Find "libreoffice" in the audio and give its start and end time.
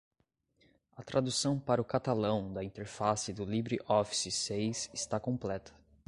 3.45-4.31